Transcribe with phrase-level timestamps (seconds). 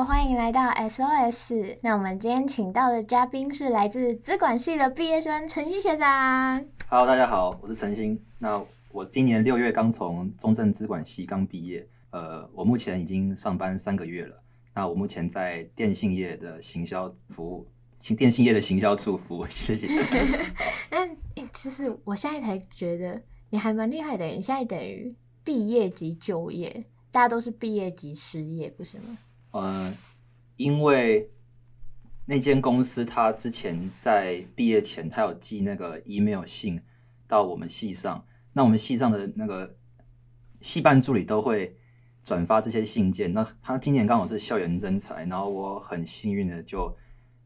[0.00, 1.76] 好，欢迎来到 SOS。
[1.82, 6.64] 那我们今天请到的嘉宾是来自资管系的毕业生陈鑫学长。
[6.88, 8.18] Hello，大家好，我是陈鑫。
[8.38, 8.58] 那
[8.92, 14.40] 我今年六月刚从中正资管系刚毕业，呃，我目前已经上班三个月了。
[14.74, 17.66] 那我目前在电信业的行销服务，
[18.16, 19.86] 电信业的行销处服务， 谢谢。
[20.90, 21.06] 那
[21.52, 23.20] 其实我现在才觉得
[23.50, 25.14] 你还蛮厉害的，你现在等于
[25.44, 26.86] 毕业即就业。
[27.12, 29.18] 大家都是毕业即失业，不是吗？
[29.52, 29.92] 呃，
[30.56, 31.30] 因为
[32.26, 36.80] 那间公司他之前在毕业前，他有寄那个 email 信
[37.26, 39.76] 到我们系上，那我们系上的那个
[40.60, 41.76] 系办助理都会
[42.22, 43.32] 转发这些信件。
[43.32, 46.96] 那他今年刚好是校园征才，然后我很幸运的就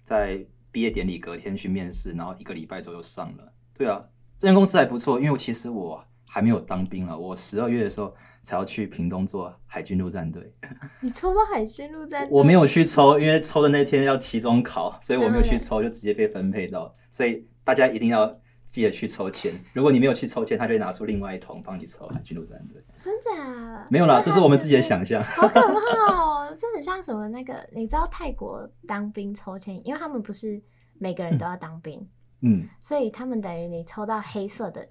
[0.03, 3.53] 在毕业典礼隔天去面试，然后一个礼拜左右上了。
[3.77, 6.05] 对啊，这间公司还不错，因为其实我。
[6.35, 8.13] 还没有当兵了，我十二月的时候
[8.43, 10.51] 才要去屏东做海军陆战队。
[10.99, 12.37] 你抽到海军陆战队？
[12.37, 16.93] 我没有去抽，因为抽的那天要期中考，所以我没有去抽，就直接被分配到。
[17.09, 18.27] 所以大家一定要
[18.69, 19.49] 记得去抽签。
[19.75, 22.83] 如果你没有去抽签，他就会拿出另外一桶帮你抽海军陆战队。
[22.99, 23.87] 真假？
[23.89, 25.23] 没有啦，这是我们自己的想象。
[25.23, 25.79] 好可怕
[26.13, 26.57] 哦！
[26.59, 27.29] 这很像什么？
[27.29, 30.61] 那个你知道泰国当兵抽签，因为他们不是
[30.99, 32.05] 每个人都要当兵，
[32.41, 34.89] 嗯，所以他们等于你抽到黑色的。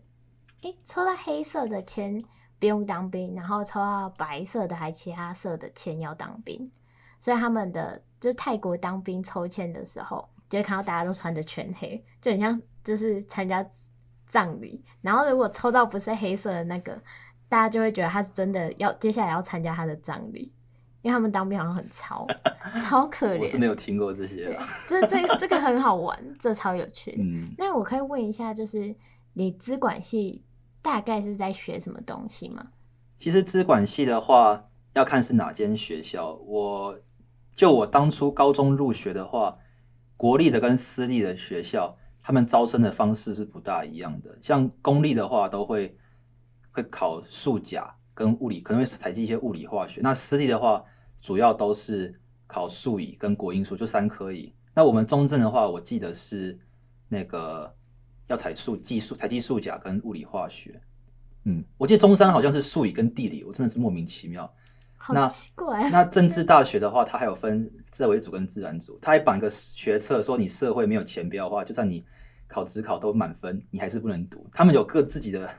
[0.63, 2.21] 诶，抽到黑色的签
[2.57, 6.71] 不用当兵，然后抽到白色的还其他色的签要当兵，
[7.19, 13.65] 所以他们的就是泰国当兵抽签的时候，就会看到大家都穿着全黑，就很像就是参加
[14.29, 14.81] 葬礼。
[15.01, 16.97] 然后如果抽到不是黑色的那个，
[17.49, 20.53] 大家就会觉得他是真的要接下来要参加他的葬礼，
[21.01, 22.25] 因为他们当兵好像很超
[22.81, 23.41] 超可怜。
[23.41, 27.17] 我是没有听过这些，就是这个这个很好玩，这超有趣。
[27.19, 28.95] 嗯，那我可以问一下，就是
[29.33, 30.41] 你资管系。
[30.83, 32.67] 大概是在学什么东西吗？
[33.15, 36.33] 其实资管系的话，要看是哪间学校。
[36.45, 36.99] 我
[37.53, 39.57] 就我当初高中入学的话，
[40.17, 44.37] 国立的跟私立的学校，他们招生的方式是不大一样的。
[44.41, 45.97] 像公立的话，都会
[46.71, 50.01] 会考数甲跟物理，可能会采集一些物理化学。
[50.03, 50.83] 那私立的话，
[51.21, 54.53] 主要都是考数乙跟国英数，就三科乙。
[54.75, 56.59] 那我们中正的话，我记得是
[57.07, 57.73] 那个。
[58.33, 60.81] 要采数、技术、采计数甲跟物理化学，
[61.45, 64.51] 嗯，我记得中山好像是数乙跟地理，我真的是莫名其妙。
[64.97, 65.83] 好奇怪。
[65.83, 72.03] 那那政治大学的话，它还有分社会组跟自然组，它还绑一个学测，说你社会没有前标的话，就算你
[72.47, 74.47] 考职考都满分，你还是不能读。
[74.53, 75.49] 他们有各自己的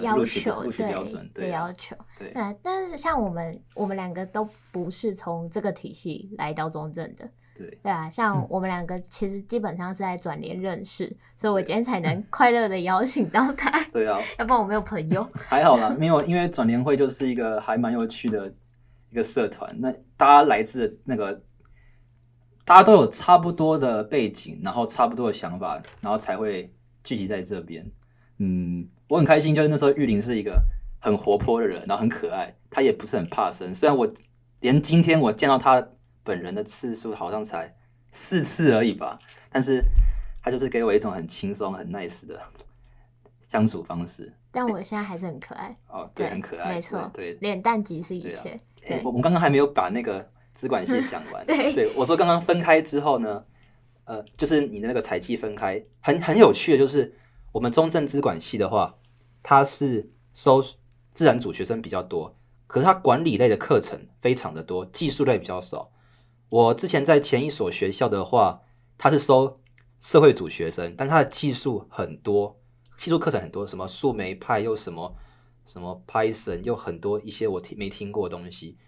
[0.00, 1.96] 要求、录取标准，对，对要求。
[2.18, 2.32] 对，
[2.62, 7.28] 但是像我们，我们两个都不是从这个体系来到中正的。
[7.56, 13.70] 对对啊，像我们两个其实基本上是在转联认识，嗯，所以我今天才能 快乐的邀请到他。
[13.92, 15.24] 对啊，要不然我没有朋友。
[15.46, 18.52] 还好啦，没有，因为转联会就是一个还蛮有趣的
[19.10, 19.72] 一个社团。
[19.78, 21.42] 那大家来自那个，
[22.64, 27.88] 大家都有差不多的背景，然后差不多的想法，然后才会聚集在这边。
[28.38, 30.60] 嗯，我很开心，就是那时候玉林是一个
[30.98, 33.72] 很活泼的人，然后很可爱，他也不是很怕生。
[33.72, 34.12] 虽然我
[34.58, 35.86] 连今天我见到她。
[36.24, 37.76] 本人的次数好像才
[38.10, 39.18] 四次而已吧，
[39.52, 39.80] 但是
[40.42, 42.40] 他就是给我一种很轻松、很 nice 的
[43.48, 44.32] 相处方式。
[44.50, 48.58] 但我现在还是很可爱哦，对，对很可爱，没错，对，脸蛋即是一切。
[49.02, 51.44] 我我刚刚还没有把那个资管系讲完。
[51.46, 53.44] 对，对，我说刚刚分开之后呢，
[54.04, 57.14] 呃，就是你的那个采计分开，很很有趣的，就是
[57.50, 58.94] 我们中正资管系的话，
[59.42, 60.64] 它是收
[61.12, 62.36] 自然组学生比较多，
[62.68, 65.90] 可是它管理类的课程非常的多，技术类比较少。
[66.54, 68.62] 我之前在前一所学校的话，
[68.96, 69.60] 他是收
[69.98, 72.60] 社会组学生，但他的技术很多，
[72.96, 75.16] 技术课程很多，什么树莓派又什么
[75.66, 78.78] 什么 Python 又很多一些我听没听过的东西。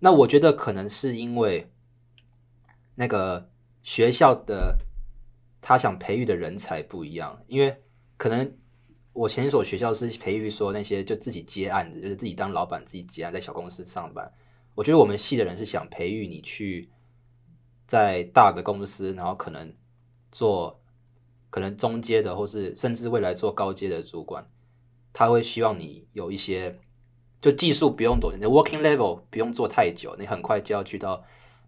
[0.00, 1.72] 那我觉得可能是因为
[2.96, 3.48] 那个
[3.82, 4.76] 学校的
[5.62, 7.82] 他想培育的人才不一样，因为
[8.18, 8.58] 可能
[9.14, 14.30] 我前一所学校是培育说那些就自己接案子，就是自己当老板自己接案，在小公司上班。
[14.74, 16.88] 我觉得我们系的人是想培育你去
[17.86, 19.74] 在大的公司，然后可能
[20.30, 20.80] 做
[21.50, 24.48] 可能中阶的，或是甚至未来做高阶的主管。
[25.12, 26.78] 他会希望你有一些
[27.42, 31.22] 就技术不用多，你的 working level 不用做太久，你很快就要去到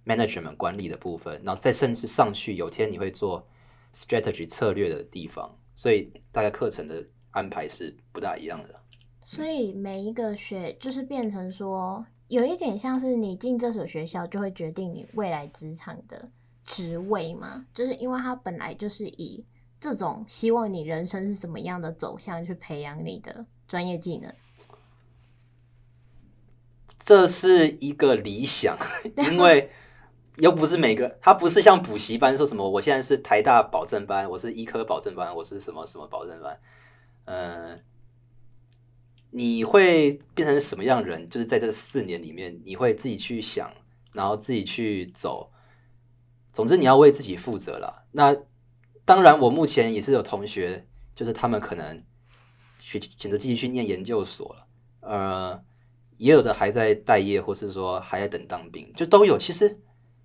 [0.07, 3.47] management 管理的部分，然后再甚至上去，有天你会做
[3.93, 5.59] strategy 策略的地方。
[5.75, 8.81] 所以大概课程的安排是不大一样的。
[9.25, 12.07] 所以每一个学就是变成说。
[12.33, 16.31] 有一点像是你进这所学校就会决定你未来职场的
[16.65, 17.67] 职位吗？
[17.75, 19.45] 就是因为它本来就是以
[19.79, 24.33] 这种希望你人生是怎么样的走向去培养你的专业技能。
[27.05, 28.79] 这是一个理想，
[29.31, 29.71] 因为
[30.39, 36.59] 又不是每个，它不是像补习班说什么，我现在是台大保证班，我是医科保证班，我是什么什么保证班，
[37.27, 37.81] 嗯、呃，
[39.35, 41.29] 你会变成什么样人？
[41.29, 43.71] 就是在这四年里面，你会自己去想，
[44.13, 45.51] 然后自己去走。
[46.53, 48.05] 总之，你要为自己负责了。
[48.13, 48.37] 那
[49.07, 52.05] 当然，我目前也是有同学，就是他们可能
[52.79, 54.67] 选选择继续去念研究所了，
[55.01, 55.65] 呃，
[56.19, 59.39] 也有的还在待业，或是说还在等当兵，就都有。
[59.39, 59.81] 其实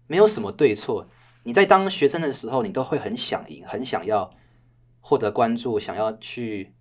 [0.05, 1.09] 没有什么对错。
[1.43, 4.29] 你在当学生的时候，你都会很想赢，很想要
[4.99, 6.73] 获得关注，想要去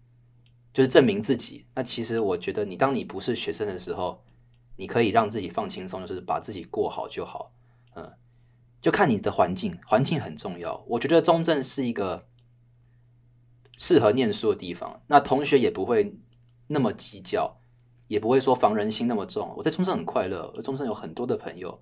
[0.77, 1.65] 就是证明自己。
[1.75, 4.23] 那其实我觉得，你当你不是学生的时候，
[4.77, 7.51] 你可以让自己放轻松，就是把自己过好就好，
[7.95, 8.13] 嗯。
[8.83, 10.85] 就看你的环境，环境很重要。
[10.87, 12.29] 我觉得中正是一个
[13.79, 16.15] 适合念书的地方，那同学也不会
[16.67, 17.59] 那么计较，
[18.09, 19.55] 也不会说防人心那么重。
[19.57, 21.81] 我在中正很快乐，我中正有很多的朋友，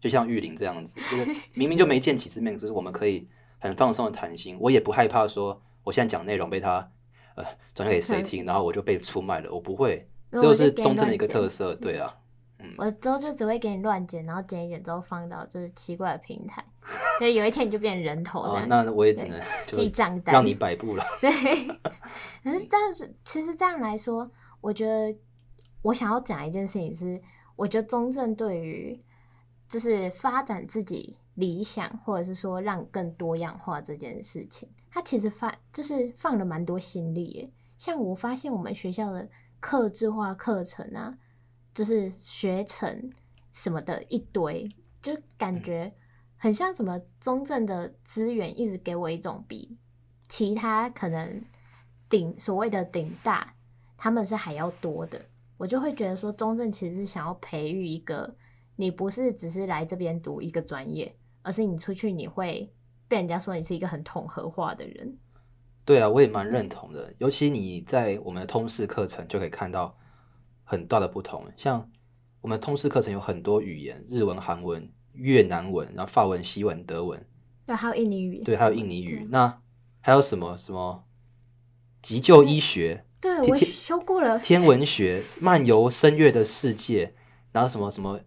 [0.00, 3.26] 就像玉林这样子，就是明明就没见几次面，只是我们可以
[3.58, 4.56] 很放松的谈心。
[4.60, 6.92] 我也不害怕说我现在讲内容被他
[7.38, 9.52] 呃转给谁听，然后我就被出卖了。
[9.52, 12.14] 我不会，这就是中正的一个特色，对啊。
[12.60, 16.64] 嗯 我之后就只会给你乱剪，然后剪一剪之后放到就是奇怪的平台，
[17.20, 18.66] 所以有一天你就变成人头这样、哦。
[18.68, 21.04] 那我也只能记账单，让你摆布了。
[21.20, 21.30] 对，
[22.42, 24.28] 可是但是其实这样来说，
[24.60, 25.16] 我觉得
[25.82, 27.22] 我想要讲一件事情是，
[27.54, 29.00] 我觉得中正对于
[29.68, 37.52] 就是发展自己理想，或者是说让更多样化这件事情，他其实发就是放了蛮多心力耶。
[37.76, 41.18] 像我发现我们学校的客制化课程啊。
[41.74, 43.12] 就是学程
[43.52, 44.68] 什么的一堆，
[45.00, 45.94] 就感觉
[46.36, 49.78] 很像什么中正的资源一直给我一种比
[50.26, 51.40] 其他可能
[52.08, 53.54] 顶所谓的顶大
[53.96, 55.20] 他们是还要多的，
[55.56, 58.34] 我就会觉得说中正其实是想要培育一个
[58.74, 62.72] 你不是只是来这边读一个专业，而是你出去你会
[63.06, 65.18] 被人家说你是一个很统合化的人。
[65.84, 69.96] 对啊，我也蛮认同的，尤其你在我们的通识课程就可以看到。
[70.70, 71.90] 很大的不同，像
[72.42, 77.26] 我们通识课程有很多语言，日文、韩文、越南文，然后法文、西文、德文，
[77.64, 79.26] 对，还有印尼语，对，还有印尼语。
[79.30, 79.62] 那
[80.00, 81.04] 还有什么什么
[82.02, 83.06] 急救医学？
[83.18, 87.14] 对，我修过了天文学，漫游声乐的世界，
[87.50, 88.20] 然后什么什么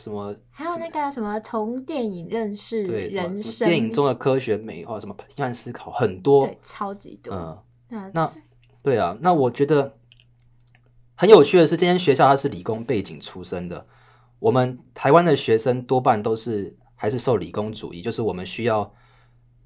[0.00, 7.62] 什么，还有那个什么从电影认识人生，电影中的科学美化，什么批判思考，很多，对，超级多。
[7.90, 8.28] 嗯，那
[8.82, 9.96] 对啊，那我觉得。
[11.14, 13.86] 很有趣的是，这间学校它是理工背景出身的。
[14.38, 18.80] 我们台湾的学生多半都是还是受理工主义，就是我们需要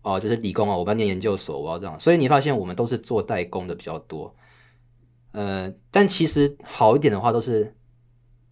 [0.02, 1.96] 哦、呃，就是理工啊，我们要念研究所，我要这样。
[2.00, 4.34] 所以你发现我们都是做代工的比较多。
[5.30, 7.72] 呃，但其实好一点的话，都是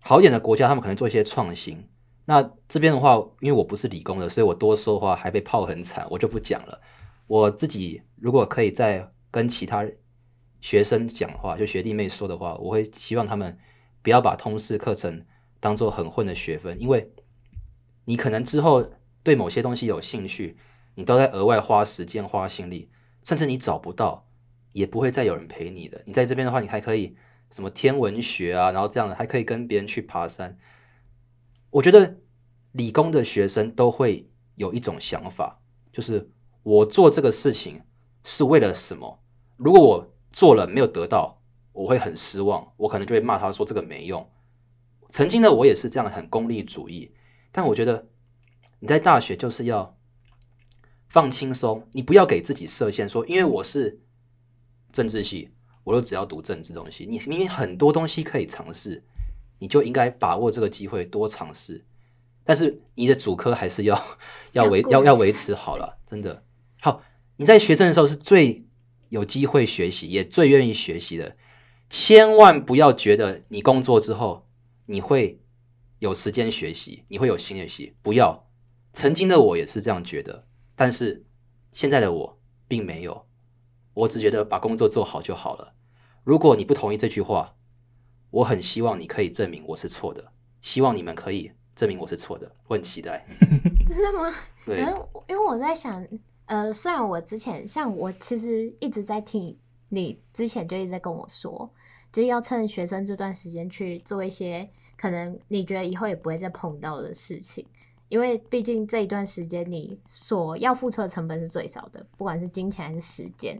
[0.02, 1.88] 好一点的国家，他们可能做一些创新。
[2.26, 6.81] 那这边的话，因为我不是理工的，所以我多说话还被泡很惨，我就不讲了。
[7.26, 9.88] 我自己如果可以再跟其他。
[10.60, 13.58] 学生讲话，就学弟妹说的话，我会希望他们
[14.00, 15.26] 不要把通识课程
[15.58, 17.12] 当做很混的学分，因为
[18.05, 18.88] 你可能之后
[19.25, 20.56] 对某些东西有兴趣，
[20.94, 22.93] 你都在额外花时间、花心力，
[23.25, 24.28] 甚至你找不到，
[24.70, 26.00] 也不会再有人陪你的。
[26.06, 27.16] 你在这边的话，你还可以
[27.52, 30.56] 什么天文学啊，然后这样的还可以跟别人去爬山。
[31.70, 32.16] 我觉得
[32.72, 35.60] 理工的学生都会有一种想法，
[35.93, 36.31] 就是
[36.62, 37.82] 我做这个事情
[38.24, 39.22] 是为了什么？
[39.56, 44.29] 如果我做了没有得到，我会很失望，我可能就会骂他说这个没用。
[45.10, 47.15] 曾经的我也是这样很功利主义，
[47.50, 48.08] 但我觉得
[48.81, 49.94] 你在大学就是要
[51.08, 54.00] 放轻松，你不要给自己设限，说因为我是
[54.91, 55.50] 政治系，
[55.84, 57.06] 我就只要读政治东西。
[57.06, 59.03] 你明明很多东西可以尝试，
[59.58, 61.84] 你就应该把握这个机会多尝试。
[62.44, 64.03] 但是你的主科还是要
[64.53, 66.43] 要维要要维持好了，真的
[66.81, 67.03] 好。
[67.36, 68.65] 你在学生的时候是最。
[69.12, 71.36] 有机会学习，也最愿意学习的，
[71.91, 74.48] 千万不要觉得你工作之后
[74.86, 75.39] 你会
[75.98, 77.94] 有时间学习，你会有新的学习。
[78.01, 78.48] 不要，
[78.94, 81.27] 曾经的我也是这样觉得，但是
[81.74, 83.27] 现在的我并没有，
[83.94, 85.75] 我只觉得把工作做好就好了。
[86.25, 87.55] 如果你不同意这句话，
[88.31, 93.27] 我很希望你可以证明我是错的，希望你们可以证明我是错的，我很期待。
[93.89, 94.34] 真的吗？
[94.65, 94.81] 对，
[95.29, 96.06] 因为我在想。
[96.46, 99.56] 呃，虽然我之前像我其实一直在听
[99.89, 101.70] 你之前就一直在跟我说，
[102.13, 104.69] 就是要趁学生这段时间去做一些
[104.99, 107.65] 可能你觉得以后也不会再碰到的事情，
[108.08, 113.56] 因为毕竟这一段时间你所要付出的成本是最少的，不管是金钱还是时间。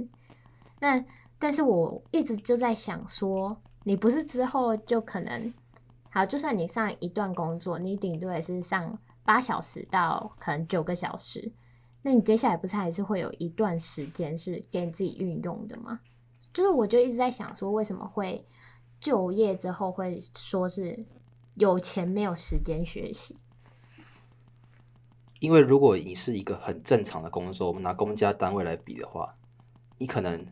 [0.83, 1.05] 那
[1.39, 5.55] 但是我一直就在想说，你不是之后就可能
[6.11, 11.53] 好，就算你上一段工作，你顶多也是上八小时到可能九个小时，
[12.03, 16.01] 那你接下来不是还是会有一段时间是给你自己运用的吗？
[16.53, 18.45] 就是我就一直在想说，为什么会
[18.99, 21.07] 就业之后会说是
[21.55, 23.39] 有钱没有时间学习？
[25.39, 29.37] 因为如果你是一个很正常的工作，我们拿公家单位来比的话，
[29.99, 30.45] 你可能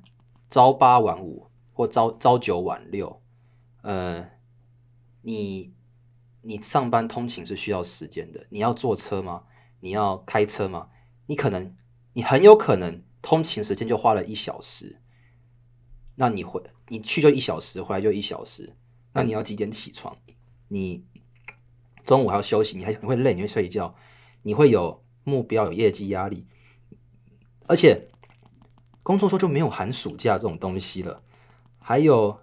[0.50, 3.22] 朝八晚五或朝朝九晚六，
[3.82, 4.30] 呃。
[5.22, 5.74] 你
[6.40, 9.44] 你上班通勤是需要时间的，你要坐车吗？
[9.80, 10.88] 你要开车吗？
[11.26, 11.76] 你可能
[12.14, 15.02] 你很有可能通勤时间就花了一小时，
[16.14, 18.74] 那你回你去就一小时，回来就一小时，
[19.12, 20.16] 那你要几点起床？
[20.68, 21.04] 你
[22.06, 23.94] 中午还要休息，你还你会累，你会睡觉，
[24.40, 26.46] 你会有目标，有业绩压力，
[27.66, 28.08] 而且
[29.10, 31.20] 工作说就没有寒暑假这种东西了，
[31.80, 32.38] 还有。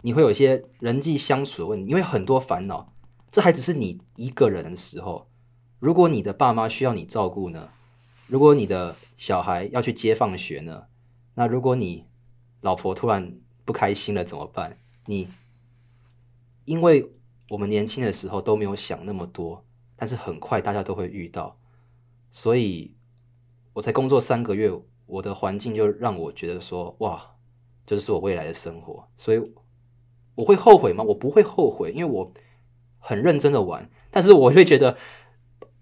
[0.00, 2.90] 你会有一些人际相处的问题，你会很多烦恼。
[3.30, 5.28] 这还只是你一个人的时候。
[5.78, 7.68] 如果你的爸妈需要你照顾呢？
[8.28, 10.84] 如果你的小孩要去接放学呢？
[11.34, 12.06] 那如果你
[12.62, 14.78] 老婆突然不开心了怎么办？
[15.04, 15.28] 你
[16.64, 17.12] 因为
[17.50, 21.58] 我们年轻的时候都没有想那么多，但是很快大家都会遇到。
[22.30, 22.94] 所以
[23.74, 24.70] 我才工作三个月，
[25.06, 27.36] 我的环境就让我觉得说，哇，
[27.86, 29.08] 这是我未来的生活。
[29.16, 29.54] 所以。
[30.36, 31.02] 我会后悔吗？
[31.02, 32.30] 我不会后悔，因为我
[32.98, 33.88] 很认真的玩。
[34.10, 34.94] 但是我会觉得，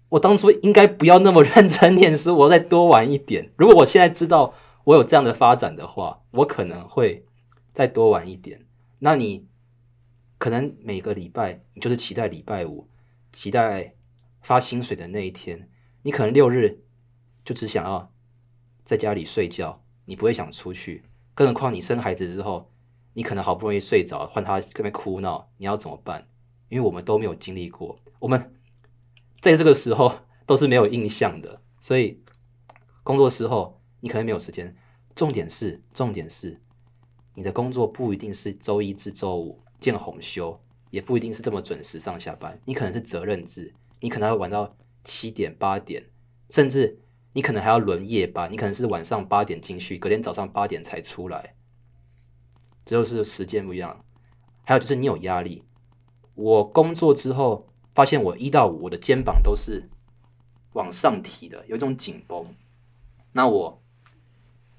[0.07, 3.51] 我当初应该不要那么 认真念书，我再多玩一点。
[3.57, 4.53] 如果我现在知道
[4.85, 7.25] 我有这样的发展的话，我可能会
[7.73, 8.65] 再多玩一点。
[8.99, 9.45] 那你
[10.37, 12.87] 可能每个礼拜，就是期待礼拜五，
[13.33, 13.95] 期待
[14.41, 15.69] 发薪水的那一天。
[16.03, 16.85] 你可能六日
[17.43, 18.09] 就只想要
[18.85, 21.03] 在家里睡觉，你不会想出去。
[21.33, 22.71] 更何况你生孩子之后。
[23.17, 26.27] 你可能好不容易睡着，换他在那边哭闹，你要怎么办？
[26.67, 28.53] 因为我们都没有经历过，我们
[29.39, 30.13] 在这个时候
[30.45, 32.21] 都是没有印象的，所以
[33.03, 34.75] 工作时候你可能没有时间。
[35.15, 36.59] 重点是，重点是，
[37.35, 42.59] 你的工作不一定是周一至周五见红休，也不一定是这么准时上下班。
[42.65, 44.75] 你可能是责任制，你可能要玩到
[45.05, 46.03] 七点八点，
[46.49, 46.99] 甚至
[47.35, 51.53] 你可能还要轮夜班，你可能是晚上八点进去，隔天早上八点才出来。
[52.85, 54.05] 这就是时间不一样，
[54.63, 55.65] 还有就是你有压力。
[56.33, 59.89] 我工作之后发现，我一到五我的肩膀都是
[60.71, 62.55] 往上提的，有一种紧绷。
[63.33, 63.83] 那我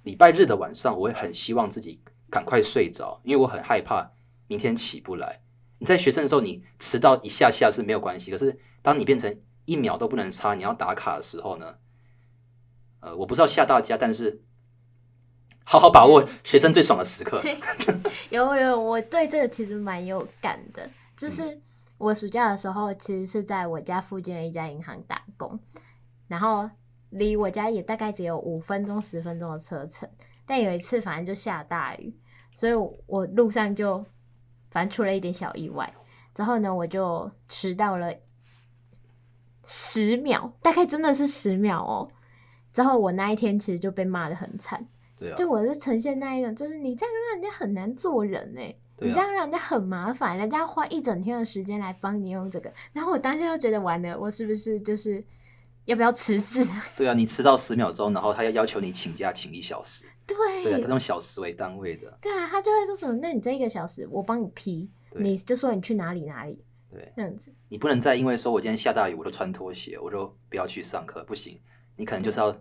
[0.05, 4.13] 礼拜日的晚上，我会很希望自己赶快睡着，因为我很害怕
[4.47, 5.43] 明天起不来。
[5.79, 11.77] 你在学生的时候，你迟到一下下是没有关系，可是当你变成一秒都不能差，你要打卡的时候呢？
[13.01, 14.43] 呃，我不知道吓大家，但是。
[15.69, 17.43] 好好把握学生最爽的时刻。
[18.31, 20.89] 有有，我对这个其实蛮有感的。
[21.17, 21.61] 就是
[21.99, 25.59] 我暑假的时候，其实是在我家附近的一家银行打工，
[26.29, 26.71] 然后
[27.11, 30.09] 离我家也大概只有五分钟、十分钟的车程。
[30.47, 32.17] 但有一次，反正就下大雨，
[32.55, 32.73] 所以
[33.07, 34.07] 我路上就
[34.71, 35.93] 反正出了一点小意外。
[36.33, 38.15] 之后呢，我就迟到了
[39.65, 42.09] 十秒，大概真的是十秒哦。
[42.77, 44.87] 之后我那一天其实就被骂得很惨。
[45.19, 55.25] 对啊，就我是呈现那一种，就是你这样让人家很难做人哎、你这样让人家很麻烦，人家花一整天的时间来帮你用这个，然后我当下就觉得完了，我是不是就是
[55.87, 56.63] 要不要辞职？
[56.99, 71.59] 对啊，你迟到十秒钟，然后他要要求你请假请一小时，对，对啊，他用小时为单位的，对啊，他就会说什么，那你这一个小时我帮你批，你就说你去哪里哪里，对，这样子，你不能再因为说我今天下大雨，我就穿拖鞋，我就不要去上课，不行，
[71.97, 72.55] 你可能就是要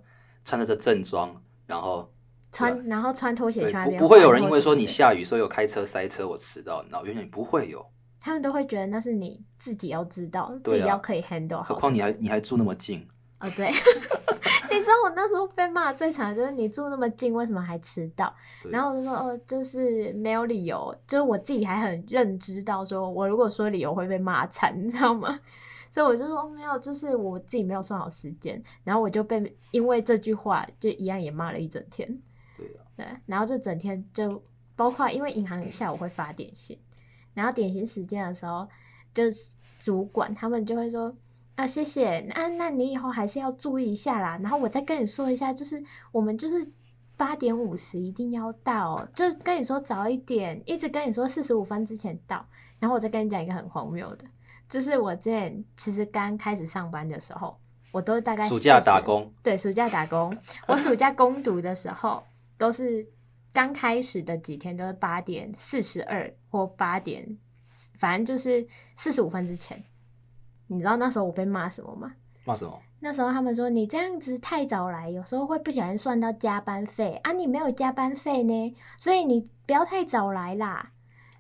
[0.46, 1.36] 穿着这正装，
[1.66, 2.10] 然后。
[2.52, 4.00] 穿，然后穿拖鞋去那边。
[4.00, 7.86] 不不会有人因为说你下雨，所以有开车塞车，我迟到，然后永远不会有。
[8.22, 11.64] 他们都会觉得那是你自己要知道，自己要可以 handle 好。
[11.64, 13.06] 何况你还你还住那么近。
[13.42, 13.68] 哦，对，
[14.72, 18.34] 你知道我那时候被骂最惨的就是你住那么近，为什么还迟到？
[18.70, 25.38] 然后我就说哦，就是没有理由，就是我自己还很认知到，说我如果说理由会被骂惨，你知道吗？
[25.96, 32.06] 所以我就说哦，没有，就是我自己没有算好时间，然后我就被因为这句话就一样也骂了一整天。
[32.98, 34.44] 对，然后就整天就
[34.76, 36.78] 包括，因为银行下午会发点心，
[37.34, 38.68] 然后点心时间的时候，
[39.14, 41.16] 就是主管他们就会说
[41.56, 44.38] 啊，谢谢，那那你以后还是要注意一下啦。
[44.44, 46.70] 然后我再跟你说一下，就是我们就是
[47.16, 52.46] 八点五十一定要到，就是跟你说早一点，一直跟你说四十五分之前到。
[52.82, 54.26] 然后我再跟你讲一个很荒谬的，
[54.68, 57.58] 就是我之前其实刚开始上班的时候，
[57.92, 60.36] 我都大概暑假打工，对，暑假打工，
[60.68, 62.24] 我暑假攻读的时候。
[62.58, 63.06] 都是
[63.52, 67.38] 刚开始的几天都是八点四十二或八点
[67.98, 69.84] 反正就是四十五分之前。
[70.68, 72.14] 你知道那时候我被骂什么吗？
[72.46, 72.82] 骂什么？
[73.02, 80.94] 那时候他们说你这样子太早来，有时候会不小心算到加班费啊，你没有加班费呢，所以你不要太早来啦。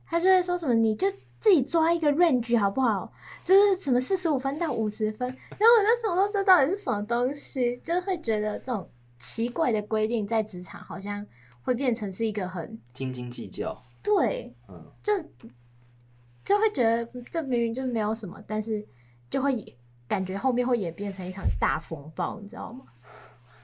[0.05, 1.08] 他就会说什么，你就
[1.45, 3.13] 自己抓一个 range 好不好？
[3.43, 5.29] 就是什么四十五分到五十分。
[5.29, 7.77] 然后我就想说，这到底是什么东西？
[7.77, 11.23] 就是会觉得这种奇怪的规定在职场好像
[11.61, 13.79] 会变成是一个很斤斤计较。
[14.01, 15.13] 对，嗯，就
[16.43, 18.83] 就会觉得这明明就没有什么，但是。
[19.27, 19.75] 就会
[20.07, 22.85] 感觉后面会演变成一场大风暴，你知道吗？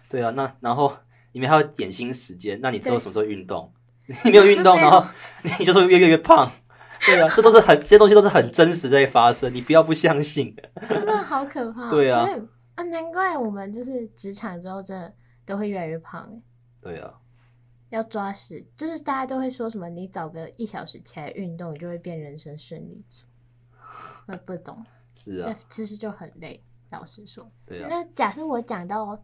[0.09, 0.91] 对啊，那然后
[1.31, 3.71] 你们还有点心时间，那你之后什么时候运动？
[4.25, 5.05] 你没有运动，然后
[5.59, 6.51] 你就是越越越胖。
[7.05, 10.55] 对啊，这都是很这些东西都是很真实在发生，你不要不相信。
[10.87, 11.89] 真的好可怕。
[11.89, 12.25] 对啊，
[12.75, 15.13] 啊，难怪我们就是职场之后真的
[15.45, 16.41] 都会越来越胖。
[16.81, 17.13] 对啊，
[17.89, 23.25] 要抓实，就是大家都会说什么，你找个一小时起来运动，你就会变人生胜利组。
[24.27, 24.83] 我也不懂。
[25.13, 27.51] 是啊，其实就很累，老实说。
[27.65, 27.87] 对啊。
[27.89, 29.21] 那假设我讲到，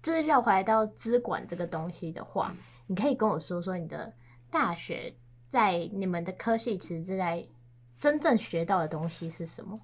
[0.00, 4.12] 就是绕回来到资管这个东西的话，嗯，你可以跟我说说你的
[4.50, 5.12] 大学
[5.48, 7.46] 在你们的科系，其实是在
[7.98, 9.78] 真正学到的东西是什么？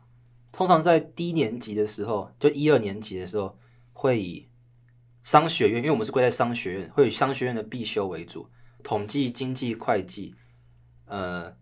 [0.52, 3.58] 通常在低年级的时候，就一二年级的时候，
[3.92, 4.48] 会以
[5.22, 8.48] 商学院，因为我们是归在商学院，会以商学院的必修为主，
[8.82, 10.34] 统计、经济、会计，
[11.06, 11.56] 呃。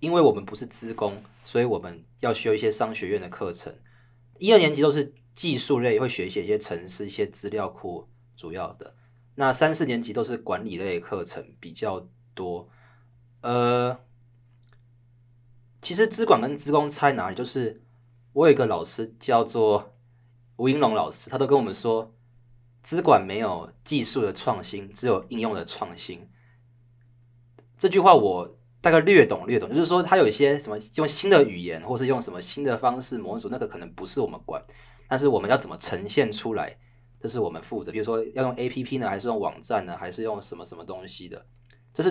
[0.00, 3.72] 因为我们不是资工，所以我们要修一些商学院的课程。
[4.40, 8.96] 一二年级都是技术类，会学一些一些程式、一些资料库主要的。
[9.36, 12.68] 那三四年级都是管理类课程比较多。
[13.42, 14.00] 呃，
[15.80, 17.36] 其实资管跟资工差哪里？
[17.36, 17.84] 就是
[18.32, 19.94] 我有一个老师叫做
[20.56, 22.14] 吴英龙老师，他都跟我们说，
[22.82, 26.28] 资管没有技术的创新，只有应用的创新。
[27.76, 28.58] 这句话我。
[28.82, 34.60] 大概略懂略懂，就是说他有一些什么用新的语言，或是用什么新的方式模组，那个可能不是我们管，
[35.08, 36.76] 但是我们要怎么呈现出来，
[37.20, 37.92] 这是我们负责。
[37.92, 41.46] 比如说要用 APP 呢，还是用网站呢，还是用什么什么东西的，
[41.94, 42.10] 这是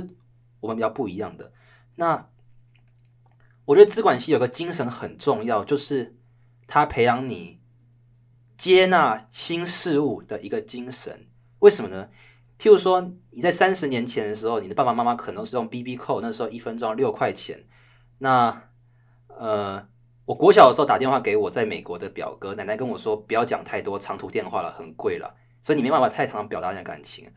[0.62, 1.52] 我们比较不一样的。
[1.96, 2.30] 那
[3.66, 6.16] 我觉得资管系有个精神很重要，就是
[6.66, 7.60] 他培养你
[8.58, 11.28] 接纳新事物的一个精神。
[11.60, 12.10] 为什么呢？
[12.58, 17.66] 譬如说，你在三十年前的时候，你的爸爸妈妈可能是用 B B 扣那时候一分钟六块钱。
[18.20, 18.70] 那
[19.28, 19.88] 呃，
[20.26, 27.32] 我国小的时候打电话给我在美国的表哥，奶奶跟我说不要讲太多长途电话了，很贵了，所以你没办法太常表达你的感情。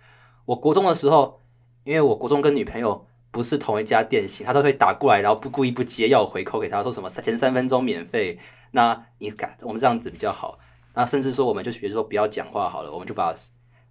[0.44, 1.40] 我国中的时候，
[1.84, 8.38] 因为我国中跟女朋友不是同一家电信，他都会打过来，然后不故意不接，要我回扣给他说什么前三分钟免费。
[8.70, 10.59] 那你改我们这样子比较好。
[10.94, 13.35] 那甚至说，我们就比如说不要讲话好了，我们就把。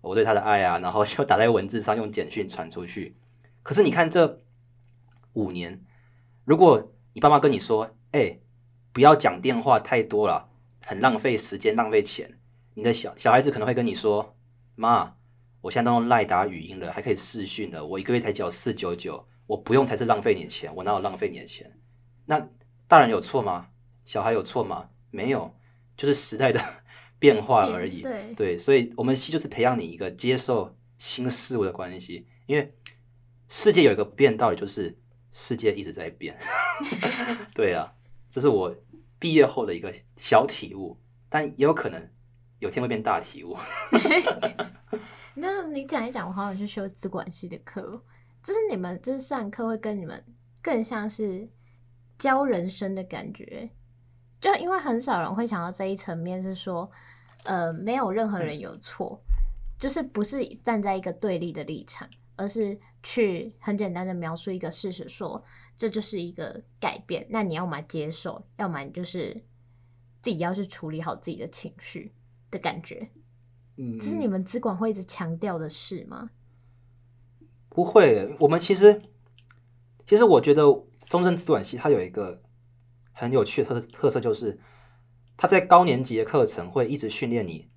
[0.03, 3.15] 我对他的爱啊，然后就打在文字上，用简讯传出去。
[3.61, 4.41] 可是你看这
[5.31, 5.81] 五年，
[6.43, 8.39] 如果你爸妈跟你说：“哎、
[8.91, 10.49] 不要讲电话太多了，
[10.85, 12.37] 很浪费时间，浪费钱。”
[12.75, 14.35] 你的小小孩子可能会跟你说
[14.75, 15.13] ：“妈，
[15.61, 21.79] 我现在都用赖打语音了，还可以视讯了，我一个月才缴四九九，我不用才是浪费你的钱，我哪有浪费你的钱？”
[22.25, 22.49] 那
[22.87, 23.69] 大人有错吗？
[24.05, 24.89] 小孩有错吗？
[25.11, 25.55] 没有，
[25.95, 26.61] 就是时代的。
[27.19, 32.75] 变化而已，对，对，所以我们系就是培养你一个接受新事物的关系，因为
[33.47, 34.99] 世界有一个不变道理，就是
[35.31, 36.37] 世界一直在变。
[37.55, 37.95] 对啊，
[38.29, 38.75] 这是我
[39.19, 42.11] 毕业后的一个小体悟，但也有可能
[42.59, 43.55] 有天会变大体悟。
[45.35, 48.03] 那你讲一讲，我好想去修资管系的课，
[48.43, 50.23] 就是你们就是上课会跟你们
[50.61, 51.49] 更像是
[52.17, 53.69] 教人生的感觉，
[54.41, 56.91] 就因为很少人会想到这一层面，是说。
[57.45, 59.21] 呃，没有任何人有错，
[59.77, 65.43] 就是不是站在一个对立的立场，而是去很简单的描述一个事实，说
[65.77, 67.27] 这就是一个改变。
[67.29, 69.43] 那你要么接受，要么你就是
[70.21, 72.13] 自己要去处理好自己的情绪
[72.49, 73.09] 的感觉。
[73.75, 76.29] 嗯，这是你们资管会一直强调的事吗？
[77.73, 79.01] 不会，我们其实
[80.05, 80.63] 其实我觉得
[81.09, 82.41] 中正资管系它有一个
[83.11, 84.59] 很有趣的特特色，就是。
[85.35, 87.67] 它在高年级的课程会一直训练你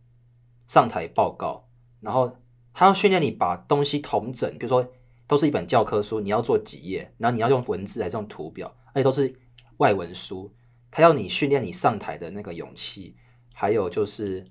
[0.69, 2.37] 上台报告，然后
[2.75, 4.87] 他要训练你把东西统整，比如说
[5.27, 9.35] 都是一本教科书，你要做几页，然后你要用文字还是用图表，而且都是
[9.79, 10.55] 外文书。
[10.91, 13.17] 他要你训练你上台的那个勇气，
[13.55, 14.47] 还有就是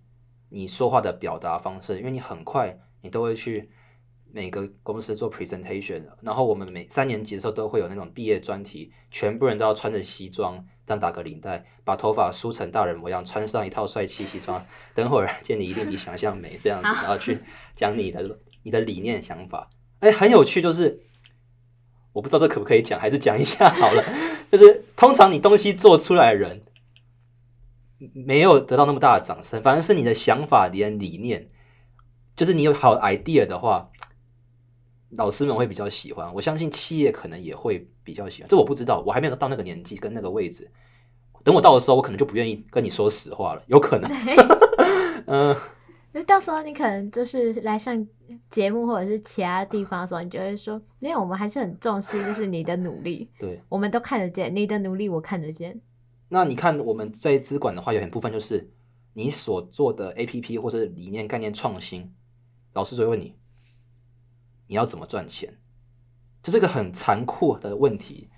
[0.49, 3.69] 你说话的表达方式，因为你很快你都会去
[4.35, 10.61] 每个公司做 presentation，然后我们每三年级的时候都会有那种毕业专题，全部人都要穿着西装。
[10.85, 14.61] 这样打个领带，把头发梳成大人模样，穿上一套帅气西装，
[14.93, 17.39] 等会儿见你一定比想象美，这样子，然后去
[17.73, 19.69] 讲你的你的理念想法。
[19.99, 20.99] 哎，很有趣，就是
[22.11, 24.03] 我不知道这可不可以讲，还是讲一下好了。
[24.51, 26.61] 就是通常你东西做出来的人，
[28.13, 31.49] 没有得到那么大的掌声，反而是你的想法、你的理念，
[32.35, 33.89] 就是你有好 idea 的话，
[35.11, 36.33] 老师们会比较喜欢。
[36.33, 40.69] 我相信企业可能也会比较喜欢，这我不知道，我还没有到那个年纪跟那个位置。
[41.43, 44.09] 等我到的时候，我可能就不愿意跟你说实话了，有可能。
[45.27, 45.55] 嗯，
[46.11, 48.07] 那到时候你可能就是来上
[48.49, 53.29] 节目或者是其他地方的时候，你就会说，因为我们还是很重视，就是你的努力。
[53.39, 55.79] 对，我们都看得见你的努力，我看得见。
[56.29, 58.71] 那你看我们在资管的话，有很部分就是
[59.13, 62.11] 你所做的 APP 或者理念概念创新，
[62.73, 63.35] 老师就会问你，
[64.67, 65.57] 你要怎么赚钱？
[66.43, 68.29] 这是个很残酷的问题，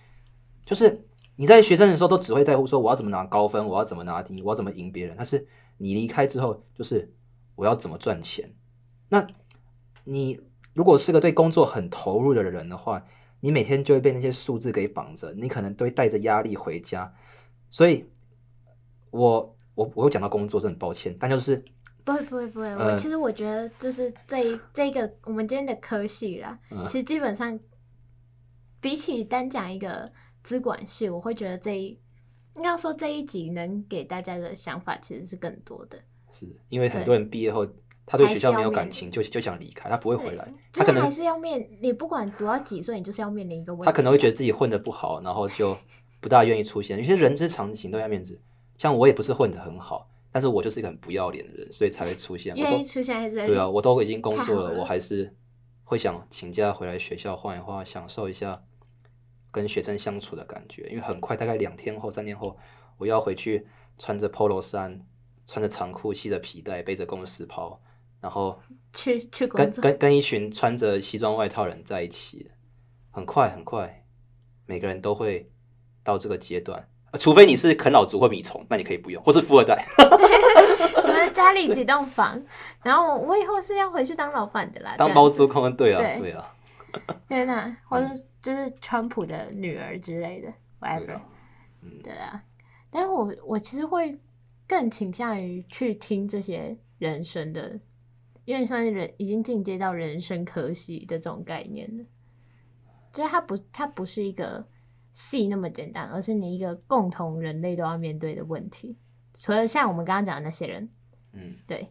[0.65, 1.03] 就是。
[1.39, 5.13] 你在学生的时候都只会在乎说我要怎么拿高分，我要怎么拿第一，我要怎么赢别人。
[5.15, 7.13] 但是你离开之后，就是
[7.53, 8.55] 我要怎么赚钱。
[9.09, 9.27] 那
[10.03, 10.41] 你
[10.73, 13.05] 如果是个对工作很投入的人的话，
[13.39, 17.13] 你每天就会被那些数字给绑着，你可能都会带着压力回家。
[17.69, 18.09] 所以
[19.11, 21.63] 我，我我我有讲到工作，是很抱歉，但就是
[22.07, 22.67] 不会不会不会。
[22.75, 27.59] 我、呃、其实我觉得就是这一这个我们今天的科系啦，呃、其实基本上
[28.81, 30.11] 比起单讲一个。
[30.43, 31.99] 资管系，我会觉得这一
[32.55, 35.99] 应该说这一集能给大家的想法其实是更多的，
[36.31, 37.67] 是因为很多人毕业后，
[38.05, 40.47] 他对学校没有感情，就就想离开，他不会回来。
[40.71, 43.85] 他可能还是要面，你不管读到几岁，你就是要面临一个问题。
[43.85, 45.75] 他可能会觉得自己混得不好，然后就
[46.21, 46.97] 不大愿意出现。
[46.97, 48.39] 有些人之常情，都要面子。
[48.77, 52.55] 像我也不是混的很好，但是我就是一个很不要脸的人，所以才会出现。
[52.55, 55.35] 愿意出现还是对啊，我都已经工作了，了我还是
[55.83, 58.63] 会想请假回来学校晃一晃，享受一下。
[59.49, 62.55] 跟学生相处的感觉，因为很快，大概两天后、三天后，
[62.97, 63.65] 我要回去
[63.97, 65.07] 穿着 Polo 衫，
[65.47, 67.81] 穿着长裤，系着皮带，背着公司包，
[68.21, 68.59] 然后
[68.93, 72.51] 去去跟跟跟一群穿着西装外套人在一起。
[73.09, 74.05] 很快很快，
[74.67, 75.49] 每个人都会
[76.03, 79.83] 到这个阶段，除非你是啃老族或米虫，那你可以不用，或是富二代，
[81.01, 82.41] 什么家里几栋房，
[82.83, 86.53] 然后我以后是要回去当老板的啦，当包租公，对啊对，啊，
[87.27, 88.07] 天哪，或者。
[88.39, 90.47] 就是川普的女儿之类的
[90.79, 91.19] ，whatever，
[92.01, 92.41] 对啊。
[92.89, 94.17] 但是我我其实会
[94.65, 97.77] 更倾向于去听这些人生的，
[98.45, 102.05] 因为算是人已经进阶到人生科系的这种概念了。
[103.11, 104.65] 就是它不，它不是一个
[105.17, 108.95] 系那么简单，而是你一个共同人类都要面对的问题。
[109.33, 110.87] 除了像我们刚刚讲的那些人，
[111.33, 111.89] 嗯，对。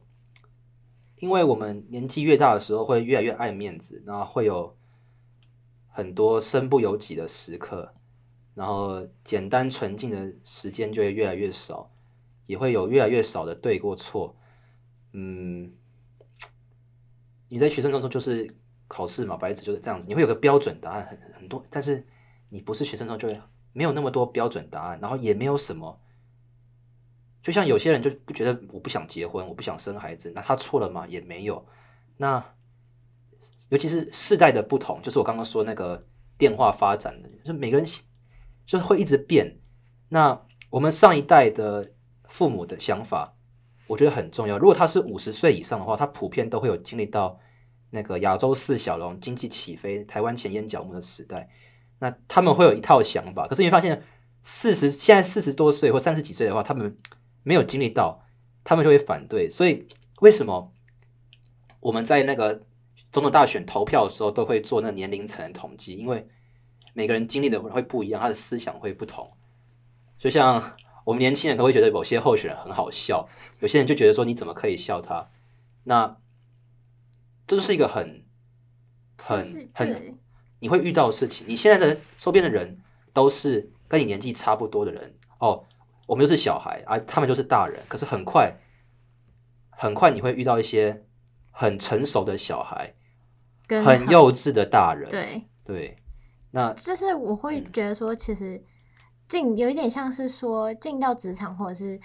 [1.17, 4.77] 因为我们年纪越大的时候，会越来越爱面子，然后会有。
[5.89, 7.95] 很多身不由己的时刻，
[8.53, 11.91] 然后简单纯净的时间就会越来越少，
[12.45, 14.37] 也会有越来越少的对过错。
[15.13, 15.73] 嗯，
[17.49, 18.55] 你在学生当中就是
[18.87, 22.07] 考试嘛，白纸就是这样子，你会有个标准答案很很多，但是
[22.49, 23.29] 你不是学生中就
[23.73, 26.01] 没有那么多标准答案，然后也没有什么。
[27.43, 31.07] 就像有些人就不觉得我不想结婚，我不想生孩子，那他错了吗？
[31.07, 31.67] 也没有。
[32.17, 32.45] 那。
[33.69, 36.07] 尤其是世代的不同，就是我刚刚说那个
[36.39, 37.85] 电话发展的，就是每个人
[38.65, 39.59] 就是会一直变。
[40.09, 41.93] 那我们上一代的
[42.29, 43.35] 父母的想法，
[43.89, 44.57] 我觉得很重要。
[44.57, 47.41] 如果他是五十岁以上的话，他普遍都会有经历到
[47.91, 51.51] 那个亚洲四小龙经济起飞、台湾钱淹脚目的时代。
[51.99, 53.47] 那他们会有一套想法。
[53.47, 54.03] 可是你会发现，
[54.43, 56.97] 四十现在四十多岁或三十几岁的话，他们
[57.43, 58.25] 没有经历到，
[58.65, 59.49] 他们就会反对。
[59.51, 59.89] 所以
[60.21, 60.73] 为什么
[61.81, 62.63] 我们在那个？
[63.13, 66.29] 总统大选投票的时候，都会做那年龄层统计，因为
[66.93, 69.31] 每个人经历的会不一样，他的思想会不同。
[70.19, 73.27] 就像我们年轻人可能会觉得某些候选人很好笑，
[73.61, 75.31] 有些人就觉得说你怎么可以笑他？
[75.85, 76.19] 那
[77.47, 78.27] 这就是一个很
[79.17, 80.16] 很很
[80.61, 81.47] 你会遇到的事情。
[81.49, 82.79] 你现在的周边的人
[83.13, 85.65] 都是跟你年纪差不多的人哦，
[86.07, 87.81] 我们就是小孩啊，他们就是大人。
[87.89, 88.57] 可是很快
[89.71, 91.05] 很快你会遇到一些
[91.51, 92.95] 很成熟的小孩。
[93.69, 95.99] 很，很幼稚的大人， 对对，
[96.53, 98.63] 那就是我会觉得说，其实
[99.27, 102.01] 进有一点像是说进到职场，或者是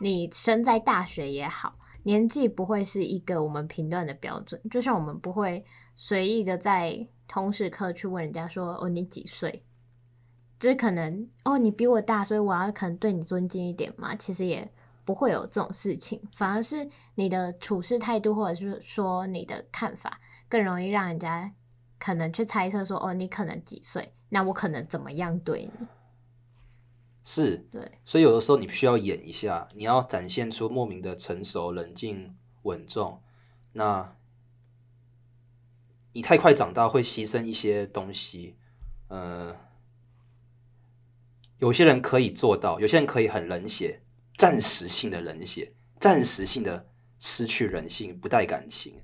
[0.00, 4.60] 你身在大学也好，年纪不会是一个我们评断的标准。
[4.70, 5.64] 就像我们不会
[5.94, 9.64] 随意的在通识课去问人家说：“哦，你几岁？”
[10.60, 14.14] 就是可能哦，你比我大，所以我要可能对你尊敬一点嘛。
[14.14, 14.72] 其实也
[15.04, 20.20] 不会有这种事情，反而是你的处事态度，或者是说你的看法。
[20.48, 21.52] 更容易让人家
[21.98, 24.14] 可能去猜测说，哦，你可能几岁？
[24.28, 25.86] 那我可能怎么样对你？
[27.26, 33.22] 是，对，所以有的时候你必须要演一下，你要展现出莫名的成熟、冷静、稳重。
[33.72, 34.14] 那
[36.12, 38.56] 你太快长大会牺牲一些东西，
[39.08, 39.56] 呃，
[41.58, 44.02] 有些人可以做到，有些人可以很冷血，
[44.36, 49.02] 暂时性的冷血，暂时性的失去人性，不带感情。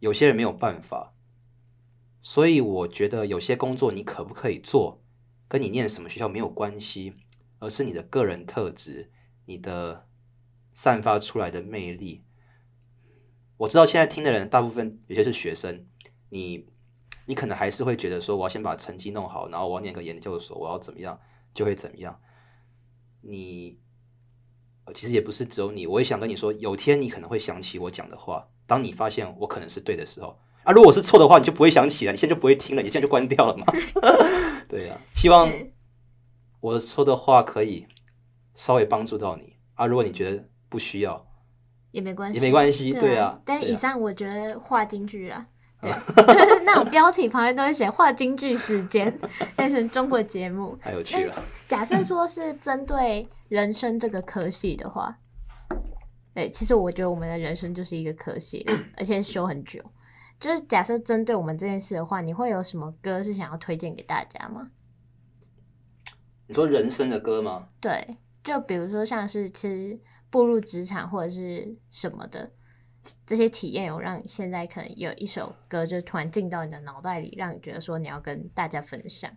[0.00, 1.14] 有些人没有办法，
[2.20, 5.00] 所以我觉得有些工作你可不可以做，
[5.46, 7.14] 跟你念什么学校没有关系，
[7.58, 9.10] 而是你的个人特质，
[9.46, 10.06] 你的
[10.72, 12.24] 散发出来的魅力。
[13.56, 15.86] 我知道现在听的人大部分有些是学生，
[16.30, 16.66] 你
[17.26, 21.18] 你可能还是会觉得说，我要先把成绩弄好，然后我要念个研究所，我要怎么样
[21.52, 22.20] 就会怎么样。
[23.20, 23.78] 你
[24.94, 28.48] 其实也不是只有你，我也想跟你说，有天你可能会想起我讲的话。
[28.66, 33.66] 当你发现我可能是对的时候，啊，如果是错的话，你就不会想起了，你现在就不会听了，你现在就关掉了嘛。
[34.68, 35.50] 对呀、希望
[36.60, 37.86] 我说的话可以
[38.54, 39.86] 稍微帮助到你啊。
[39.86, 41.26] 如果你觉得不需要。
[41.90, 43.40] 也没关系，也没关系，对啊。
[43.46, 45.46] 但以上我觉得画京剧 啊，
[45.80, 49.18] 对，就是那种标题旁边都会写画京剧时间，
[49.56, 51.34] 变成中国节目，太有趣了。
[51.66, 55.18] 假设说是针对人生这个科系的话，
[56.34, 58.66] 对，其实我觉得我们的人生就是一个科系，
[58.98, 59.82] 而且修很久。
[60.38, 64.68] 就是假设针对我们这件事的话，你会有什么歌是想要推荐给大家吗？
[66.48, 67.68] 你说人生的歌吗？
[67.80, 70.00] 对，就比如说像是其实。
[70.30, 72.52] 步入职场或者是什么的
[73.24, 79.30] 这些体验，有让你现在可能有一首歌就突然进到你的脑袋里，让你觉得说你要跟大家分享。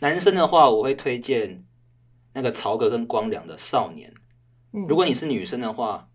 [0.00, 1.66] 男生的话，我会推荐
[2.32, 4.10] 那个曹格跟光良的《少年》。
[4.88, 6.08] 如果你是女生的话，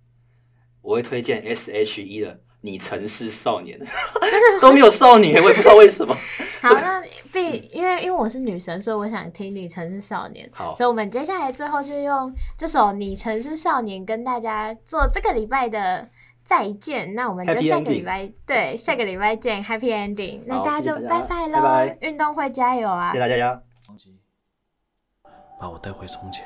[0.81, 3.79] 我会推荐 S.H.E 的《你曾是少年》。
[4.59, 6.17] 都没有少女，我也不知道为什么。
[6.61, 7.01] 好， 那
[7.33, 10.47] 必因为因为我是女神，所以我想听你曾是少年。
[10.53, 16.07] 好，所以我们接下来最后就用这首你曾是少年跟大家做这个礼拜的
[16.45, 17.15] 再见。
[17.15, 20.41] 那我们就下个礼拜对下个礼拜见，Happy Ending。
[20.45, 23.11] 那大家就拜拜喽，运动会加油啊！
[23.11, 23.61] 谢谢大家，
[25.59, 26.45] 把我带回从前。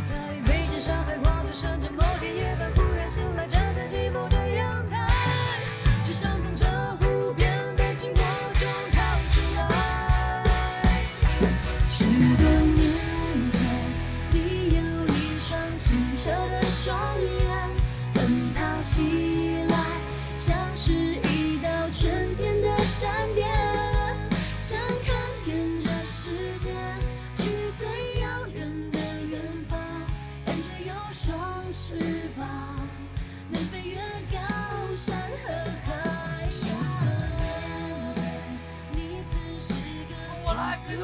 [0.00, 0.14] 在
[0.46, 3.59] 北京、上海、广州、深圳，某天夜半忽然醒来。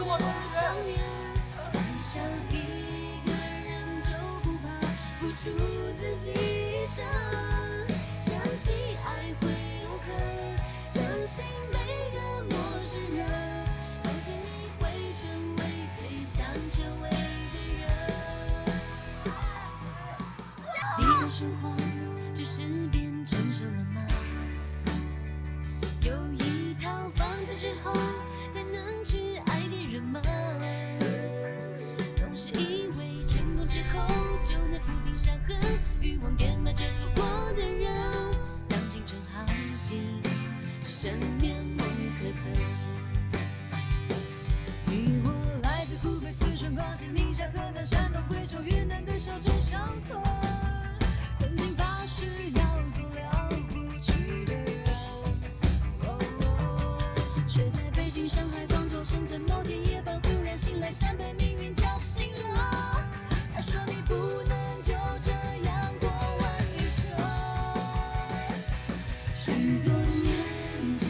[0.09, 0.97] 我多想念
[1.75, 2.55] 爱上一
[3.27, 3.29] 个
[3.67, 4.09] 人，就
[4.43, 4.65] 不怕
[5.19, 5.43] 付出
[5.99, 7.05] 自己一生。
[8.21, 8.73] 相信
[9.05, 9.43] 爱会
[9.83, 10.09] 永恒，
[10.89, 11.77] 相信每
[12.15, 12.17] 个
[12.49, 13.21] 陌生人，
[14.01, 15.61] 相信你会成为
[15.99, 17.85] 最想成为的人。
[20.95, 21.77] 习惯说谎，
[22.33, 24.01] 只是变成熟了吗？
[26.01, 27.93] 有一套房子之后，
[28.55, 29.96] 才能去爱别人。
[32.17, 34.07] 总是以为成功之后
[34.45, 35.57] 就能抚平伤痕，
[36.01, 37.25] 欲望填满着错过
[37.55, 37.93] 的人，
[38.69, 39.45] 当青春耗
[39.83, 40.23] 尽，
[40.83, 41.83] 只剩面目
[42.19, 42.33] 可憎。
[44.87, 45.31] 你我
[45.63, 50.46] 来自湖北、四川、广西、宁夏、河南、山东、贵州、云南的小镇乡村。
[60.91, 63.05] 想被命运叫醒了
[63.55, 67.17] 他说你不能就这样过完一生
[69.35, 71.09] 许多年前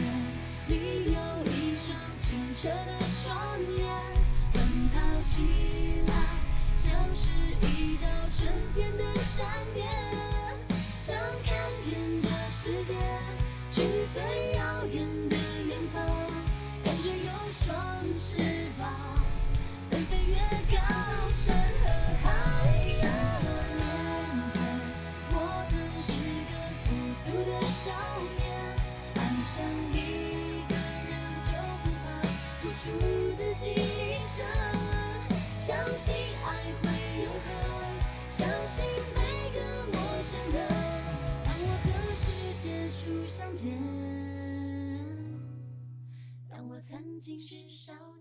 [0.67, 3.37] 你有一双清澈的双
[3.77, 3.87] 眼
[4.51, 5.41] 奔跑起
[6.07, 6.13] 来
[6.75, 7.29] 像是
[7.61, 9.87] 一道春天的闪电
[10.95, 12.95] 想看遍这世界
[13.69, 14.46] 去最
[27.87, 27.93] 少
[28.35, 28.43] 年，
[29.15, 29.95] 爱上一
[30.67, 30.75] 个
[31.07, 31.09] 人
[31.41, 31.49] 就
[31.83, 32.05] 不怕
[32.59, 32.75] 付出
[33.37, 34.45] 自己一生，
[35.57, 36.45] 相信爱
[36.83, 36.83] 会
[37.23, 37.47] 永恒，
[38.29, 38.83] 相信
[39.15, 39.21] 每
[39.53, 39.57] 个
[39.93, 40.67] 陌生人，
[41.45, 42.27] 当我和世
[42.59, 43.71] 界初相见，
[46.49, 48.16] 当我曾经是少年。